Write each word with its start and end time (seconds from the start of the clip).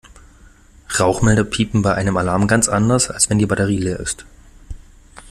Rauchmelder 0.99 1.43
piepen 1.43 1.83
bei 1.83 1.93
einem 1.93 2.17
Alarm 2.17 2.47
ganz 2.47 2.67
anders, 2.67 3.11
als 3.11 3.29
wenn 3.29 3.37
die 3.37 3.45
Batterie 3.45 3.77
leer 3.77 3.99
ist. 3.99 4.25